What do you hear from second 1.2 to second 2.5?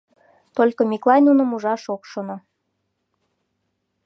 нуным ужаш ок шоно.